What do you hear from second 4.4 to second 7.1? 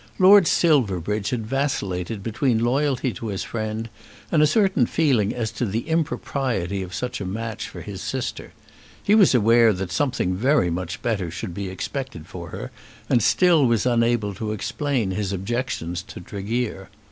a certain feeling as to the impropriety of